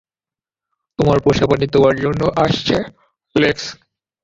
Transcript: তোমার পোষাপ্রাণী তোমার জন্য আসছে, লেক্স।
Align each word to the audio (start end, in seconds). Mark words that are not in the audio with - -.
তোমার 0.99 1.17
পোষাপ্রাণী 1.19 1.67
তোমার 1.67 1.95
জন্য 1.97 2.21
আসছে, 2.37 2.75
লেক্স। 3.35 3.65